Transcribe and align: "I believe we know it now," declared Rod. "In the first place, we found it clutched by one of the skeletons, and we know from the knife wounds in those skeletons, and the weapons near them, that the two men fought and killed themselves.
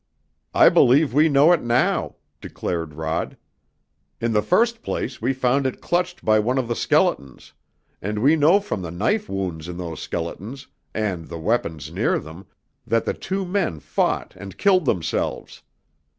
"I 0.55 0.69
believe 0.69 1.13
we 1.13 1.29
know 1.29 1.51
it 1.51 1.61
now," 1.61 2.15
declared 2.41 2.95
Rod. 2.95 3.37
"In 4.19 4.31
the 4.33 4.41
first 4.41 4.81
place, 4.81 5.21
we 5.21 5.31
found 5.31 5.67
it 5.67 5.79
clutched 5.79 6.25
by 6.25 6.39
one 6.39 6.57
of 6.57 6.67
the 6.67 6.75
skeletons, 6.75 7.53
and 8.01 8.17
we 8.17 8.35
know 8.35 8.59
from 8.61 8.81
the 8.81 8.89
knife 8.89 9.29
wounds 9.29 9.67
in 9.67 9.77
those 9.77 9.99
skeletons, 10.01 10.65
and 10.91 11.27
the 11.27 11.37
weapons 11.37 11.91
near 11.91 12.17
them, 12.17 12.47
that 12.87 13.05
the 13.05 13.13
two 13.13 13.45
men 13.45 13.79
fought 13.79 14.35
and 14.35 14.57
killed 14.57 14.85
themselves. 14.85 15.61